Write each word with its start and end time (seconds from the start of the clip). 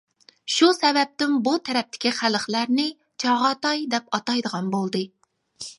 شۇ 0.53 0.69
سەۋەبتىن 0.77 1.35
بۇ 1.47 1.53
تەرەپتىكى 1.69 2.13
خەلقلەرنى 2.21 2.87
«چاغاتاي» 3.25 3.87
دەپ 3.95 4.13
ئاتايدىغان 4.19 4.75
بولدى. 4.77 5.07